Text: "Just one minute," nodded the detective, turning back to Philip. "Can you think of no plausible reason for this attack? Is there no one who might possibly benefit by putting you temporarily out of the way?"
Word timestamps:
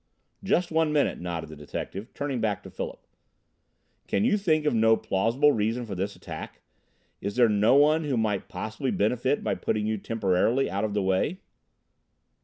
"Just 0.43 0.71
one 0.71 0.91
minute," 0.91 1.19
nodded 1.19 1.49
the 1.51 1.55
detective, 1.55 2.11
turning 2.15 2.41
back 2.41 2.63
to 2.63 2.71
Philip. 2.71 3.05
"Can 4.07 4.25
you 4.25 4.35
think 4.35 4.65
of 4.65 4.73
no 4.73 4.97
plausible 4.97 5.51
reason 5.51 5.85
for 5.85 5.93
this 5.93 6.15
attack? 6.15 6.63
Is 7.21 7.35
there 7.35 7.47
no 7.47 7.75
one 7.75 8.05
who 8.05 8.17
might 8.17 8.49
possibly 8.49 8.89
benefit 8.89 9.43
by 9.43 9.53
putting 9.53 9.85
you 9.85 9.99
temporarily 9.99 10.71
out 10.71 10.83
of 10.83 10.95
the 10.95 11.03
way?" 11.03 11.41